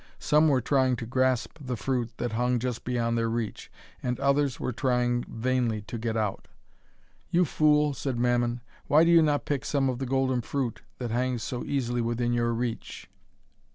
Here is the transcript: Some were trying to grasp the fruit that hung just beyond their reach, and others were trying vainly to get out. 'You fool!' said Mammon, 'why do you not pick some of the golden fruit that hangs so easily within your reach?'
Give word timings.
Some 0.17 0.47
were 0.47 0.61
trying 0.61 0.95
to 0.95 1.05
grasp 1.05 1.59
the 1.63 1.77
fruit 1.77 2.17
that 2.17 2.31
hung 2.31 2.57
just 2.57 2.83
beyond 2.83 3.19
their 3.19 3.29
reach, 3.29 3.71
and 4.01 4.19
others 4.19 4.59
were 4.59 4.73
trying 4.73 5.23
vainly 5.29 5.83
to 5.83 5.99
get 5.99 6.17
out. 6.17 6.47
'You 7.29 7.45
fool!' 7.45 7.93
said 7.93 8.17
Mammon, 8.17 8.61
'why 8.87 9.03
do 9.03 9.11
you 9.11 9.21
not 9.21 9.45
pick 9.45 9.63
some 9.63 9.89
of 9.89 9.99
the 9.99 10.07
golden 10.07 10.41
fruit 10.41 10.81
that 10.97 11.11
hangs 11.11 11.43
so 11.43 11.63
easily 11.65 12.01
within 12.01 12.33
your 12.33 12.51
reach?' 12.51 13.11